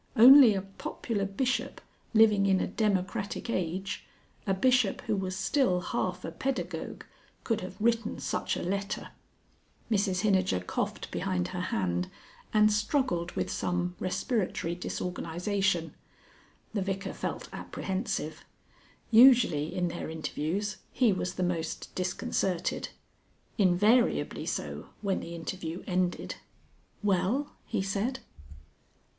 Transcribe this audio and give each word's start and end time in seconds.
Only 0.15 0.55
a 0.55 0.63
popular 0.63 1.25
bishop 1.27 1.79
living 2.15 2.47
in 2.47 2.59
a 2.59 2.65
democratic 2.65 3.51
age, 3.51 4.03
a 4.47 4.53
bishop 4.55 5.01
who 5.01 5.15
was 5.15 5.37
still 5.37 5.79
half 5.79 6.25
a 6.25 6.31
pedagogue, 6.31 7.03
could 7.43 7.61
have 7.61 7.79
written 7.79 8.17
such 8.19 8.57
a 8.57 8.63
letter. 8.63 9.09
Mrs 9.91 10.21
Hinijer 10.21 10.65
coughed 10.65 11.11
behind 11.11 11.49
her 11.49 11.59
hand 11.61 12.09
and 12.51 12.73
struggled 12.73 13.33
with 13.33 13.51
some 13.51 13.95
respiratory 13.99 14.73
disorganisation. 14.73 15.93
The 16.73 16.81
Vicar 16.81 17.13
felt 17.13 17.47
apprehensive. 17.53 18.43
Usually 19.11 19.71
in 19.75 19.89
their 19.89 20.09
interviews 20.09 20.77
he 20.91 21.13
was 21.13 21.35
the 21.35 21.43
most 21.43 21.93
disconcerted. 21.93 22.89
Invariably 23.59 24.47
so 24.47 24.87
when 25.03 25.19
the 25.19 25.35
interview 25.35 25.83
ended. 25.85 26.37
"Well?" 27.03 27.53
he 27.67 27.83
said. 27.83 28.19